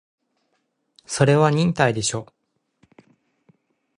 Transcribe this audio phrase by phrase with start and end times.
[1.05, 2.25] それは押忍でしょ